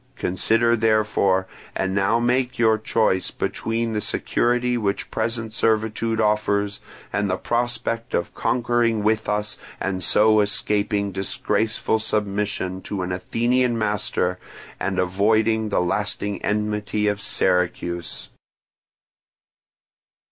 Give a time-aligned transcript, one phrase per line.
[0.15, 1.45] Consider, therefore;
[1.75, 6.79] and now make your choice between the security which present servitude offers
[7.13, 13.77] and the prospect of conquering with us and so escaping disgraceful submission to an Athenian
[13.77, 14.39] master
[14.79, 18.29] and avoiding the lasting enmity of Syracuse."